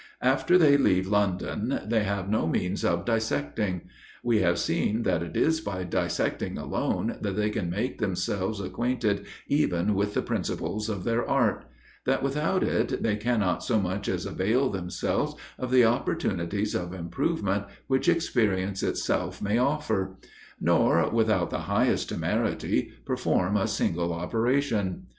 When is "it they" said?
12.63-13.15